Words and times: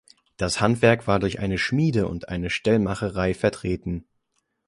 Das 0.35 0.59
Handwerk 0.59 1.05
war 1.05 1.19
durch 1.19 1.37
eine 1.37 1.59
Schmiede 1.59 2.07
und 2.07 2.27
eine 2.27 2.49
Stellmacherei 2.49 3.35
vertreten. 3.35 4.05